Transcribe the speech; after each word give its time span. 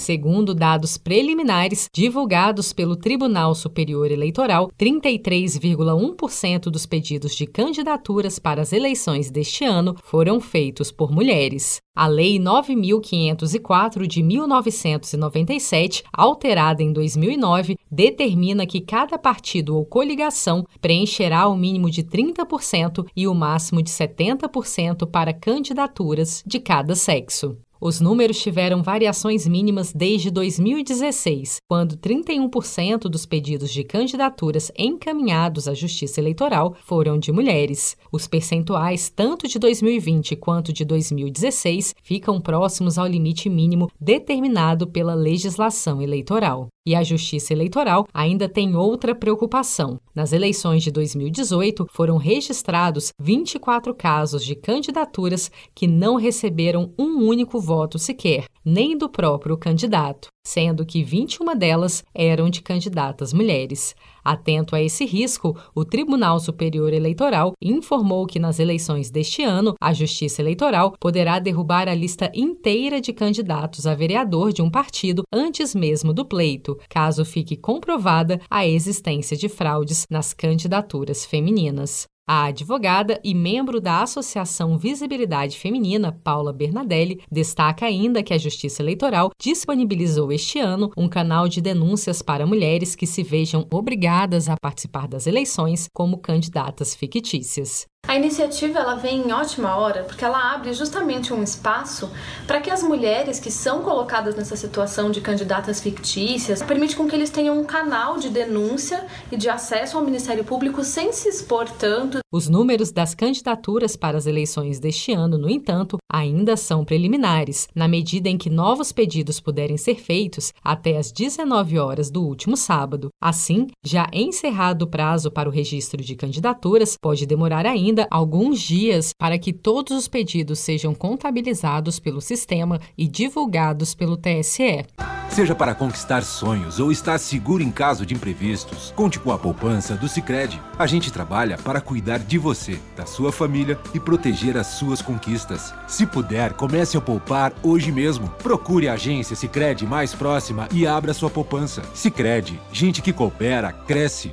Segundo 0.00 0.54
dados 0.54 0.96
preliminares 0.96 1.86
divulgados 1.92 2.72
pelo 2.72 2.96
Tribunal 2.96 3.54
Superior 3.54 4.10
Eleitoral, 4.10 4.72
33,1% 4.80 6.70
dos 6.70 6.86
pedidos 6.86 7.36
de 7.36 7.46
candidaturas 7.46 8.38
para 8.38 8.62
as 8.62 8.72
eleições 8.72 9.30
deste 9.30 9.62
ano 9.62 9.94
foram 10.02 10.40
feitos 10.40 10.90
por 10.90 11.12
mulheres. 11.12 11.82
A 11.94 12.06
Lei 12.06 12.38
9.504 12.38 14.06
de 14.06 14.22
1997, 14.22 16.02
alterada 16.10 16.82
em 16.82 16.94
2009, 16.94 17.76
determina 17.90 18.66
que 18.66 18.80
cada 18.80 19.18
partido 19.18 19.76
ou 19.76 19.84
coligação 19.84 20.64
preencherá 20.80 21.46
o 21.46 21.54
mínimo 21.54 21.90
de 21.90 22.02
30% 22.02 23.06
e 23.14 23.28
o 23.28 23.34
máximo 23.34 23.82
de 23.82 23.90
70% 23.90 25.06
para 25.10 25.34
candidaturas 25.34 26.42
de 26.46 26.58
cada 26.58 26.94
sexo. 26.94 27.58
Os 27.82 27.98
números 27.98 28.38
tiveram 28.38 28.82
variações 28.82 29.48
mínimas 29.48 29.90
desde 29.90 30.30
2016, 30.30 31.56
quando 31.66 31.96
31% 31.96 33.08
dos 33.08 33.24
pedidos 33.24 33.70
de 33.72 33.82
candidaturas 33.82 34.70
encaminhados 34.76 35.66
à 35.66 35.72
Justiça 35.72 36.20
Eleitoral 36.20 36.76
foram 36.84 37.18
de 37.18 37.32
mulheres. 37.32 37.96
Os 38.12 38.28
percentuais, 38.28 39.08
tanto 39.08 39.48
de 39.48 39.58
2020 39.58 40.36
quanto 40.36 40.74
de 40.74 40.84
2016, 40.84 41.94
ficam 42.02 42.38
próximos 42.38 42.98
ao 42.98 43.06
limite 43.06 43.48
mínimo 43.48 43.90
determinado 43.98 44.86
pela 44.86 45.14
legislação 45.14 46.02
eleitoral. 46.02 46.68
E 46.86 46.94
a 46.94 47.02
Justiça 47.02 47.52
Eleitoral 47.52 48.06
ainda 48.12 48.48
tem 48.48 48.74
outra 48.74 49.14
preocupação. 49.14 50.00
Nas 50.14 50.32
eleições 50.32 50.82
de 50.82 50.90
2018, 50.90 51.86
foram 51.90 52.16
registrados 52.16 53.12
24 53.20 53.94
casos 53.94 54.42
de 54.42 54.54
candidaturas 54.54 55.50
que 55.74 55.86
não 55.86 56.16
receberam 56.16 56.92
um 56.98 57.18
único 57.26 57.60
voto 57.60 57.98
sequer, 57.98 58.46
nem 58.64 58.96
do 58.96 59.10
próprio 59.10 59.58
candidato, 59.58 60.28
sendo 60.44 60.84
que 60.86 61.02
21 61.02 61.56
delas 61.56 62.04
eram 62.14 62.48
de 62.48 62.62
candidatas 62.62 63.32
mulheres. 63.32 63.94
Atento 64.24 64.76
a 64.76 64.82
esse 64.82 65.04
risco, 65.04 65.56
o 65.74 65.84
Tribunal 65.84 66.38
Superior 66.40 66.92
Eleitoral 66.92 67.52
informou 67.60 68.26
que 68.26 68.38
nas 68.38 68.58
eleições 68.58 69.10
deste 69.10 69.42
ano, 69.42 69.74
a 69.80 69.92
Justiça 69.92 70.42
Eleitoral 70.42 70.94
poderá 71.00 71.38
derrubar 71.38 71.88
a 71.88 71.94
lista 71.94 72.30
inteira 72.34 73.00
de 73.00 73.12
candidatos 73.12 73.86
a 73.86 73.94
vereador 73.94 74.52
de 74.52 74.62
um 74.62 74.70
partido 74.70 75.22
antes 75.32 75.74
mesmo 75.74 76.12
do 76.12 76.24
pleito, 76.24 76.78
caso 76.88 77.24
fique 77.24 77.56
comprovada 77.56 78.40
a 78.50 78.66
existência 78.66 79.36
de 79.36 79.48
fraudes 79.48 80.06
nas 80.10 80.32
candidaturas 80.32 81.24
femininas. 81.24 82.06
A 82.32 82.44
advogada 82.44 83.20
e 83.24 83.34
membro 83.34 83.80
da 83.80 84.02
Associação 84.02 84.78
Visibilidade 84.78 85.58
Feminina, 85.58 86.12
Paula 86.22 86.52
Bernadelli, 86.52 87.20
destaca 87.28 87.84
ainda 87.84 88.22
que 88.22 88.32
a 88.32 88.38
Justiça 88.38 88.80
Eleitoral 88.84 89.32
disponibilizou 89.36 90.30
este 90.30 90.60
ano 90.60 90.92
um 90.96 91.08
canal 91.08 91.48
de 91.48 91.60
denúncias 91.60 92.22
para 92.22 92.46
mulheres 92.46 92.94
que 92.94 93.04
se 93.04 93.24
vejam 93.24 93.66
obrigadas 93.68 94.48
a 94.48 94.54
participar 94.56 95.08
das 95.08 95.26
eleições 95.26 95.88
como 95.92 96.18
candidatas 96.18 96.94
fictícias. 96.94 97.88
A 98.10 98.16
iniciativa 98.16 98.80
ela 98.80 98.96
vem 98.96 99.28
em 99.28 99.32
ótima 99.32 99.76
hora 99.76 100.02
porque 100.02 100.24
ela 100.24 100.52
abre 100.52 100.72
justamente 100.72 101.32
um 101.32 101.44
espaço 101.44 102.10
para 102.44 102.60
que 102.60 102.68
as 102.68 102.82
mulheres 102.82 103.38
que 103.38 103.52
são 103.52 103.82
colocadas 103.82 104.34
nessa 104.34 104.56
situação 104.56 105.12
de 105.12 105.20
candidatas 105.20 105.80
fictícias 105.80 106.60
permite 106.60 106.96
com 106.96 107.06
que 107.06 107.14
eles 107.14 107.30
tenham 107.30 107.56
um 107.56 107.64
canal 107.64 108.18
de 108.18 108.28
denúncia 108.28 109.06
e 109.30 109.36
de 109.36 109.48
acesso 109.48 109.96
ao 109.96 110.04
Ministério 110.04 110.42
Público 110.42 110.82
sem 110.82 111.12
se 111.12 111.28
expor 111.28 111.68
tanto. 111.68 112.18
Os 112.32 112.48
números 112.48 112.90
das 112.90 113.14
candidaturas 113.14 113.96
para 113.96 114.18
as 114.18 114.26
eleições 114.26 114.80
deste 114.80 115.12
ano, 115.12 115.38
no 115.38 115.48
entanto, 115.48 115.96
ainda 116.12 116.56
são 116.56 116.84
preliminares, 116.84 117.68
na 117.74 117.86
medida 117.86 118.28
em 118.28 118.38
que 118.38 118.50
novos 118.50 118.90
pedidos 118.90 119.40
puderem 119.40 119.76
ser 119.76 119.96
feitos 119.96 120.52
até 120.64 120.96
às 120.96 121.12
19 121.12 121.78
horas 121.78 122.10
do 122.10 122.22
último 122.22 122.56
sábado. 122.56 123.08
Assim, 123.20 123.68
já 123.84 124.08
encerrado 124.12 124.82
o 124.82 124.90
prazo 124.90 125.30
para 125.30 125.48
o 125.48 125.52
registro 125.52 126.02
de 126.02 126.16
candidaturas, 126.16 126.96
pode 127.00 127.26
demorar 127.26 127.66
ainda 127.66 127.89
ainda 127.90 128.06
alguns 128.10 128.60
dias 128.60 129.12
para 129.18 129.38
que 129.38 129.52
todos 129.52 129.96
os 129.96 130.08
pedidos 130.08 130.60
sejam 130.60 130.94
contabilizados 130.94 131.98
pelo 131.98 132.20
sistema 132.20 132.80
e 132.96 133.08
divulgados 133.08 133.94
pelo 133.94 134.16
TSE. 134.16 134.86
Seja 135.28 135.54
para 135.54 135.74
conquistar 135.74 136.22
sonhos 136.22 136.80
ou 136.80 136.90
estar 136.90 137.18
seguro 137.18 137.62
em 137.62 137.70
caso 137.70 138.04
de 138.04 138.14
imprevistos, 138.14 138.92
conte 138.96 139.18
com 139.18 139.30
a 139.30 139.38
poupança 139.38 139.94
do 139.94 140.08
Sicredi. 140.08 140.60
A 140.76 140.86
gente 140.86 141.12
trabalha 141.12 141.56
para 141.56 141.80
cuidar 141.80 142.18
de 142.18 142.36
você, 142.36 142.78
da 142.96 143.06
sua 143.06 143.30
família 143.30 143.78
e 143.94 144.00
proteger 144.00 144.56
as 144.56 144.66
suas 144.68 145.00
conquistas. 145.00 145.72
Se 145.86 146.04
puder, 146.04 146.54
comece 146.54 146.96
a 146.96 147.00
poupar 147.00 147.52
hoje 147.62 147.92
mesmo. 147.92 148.28
Procure 148.42 148.88
a 148.88 148.94
agência 148.94 149.36
Sicredi 149.36 149.86
mais 149.86 150.14
próxima 150.14 150.68
e 150.72 150.84
abra 150.84 151.14
sua 151.14 151.30
poupança. 151.30 151.82
Sicredi, 151.94 152.60
gente 152.72 153.00
que 153.00 153.12
coopera 153.12 153.72
cresce 153.72 154.32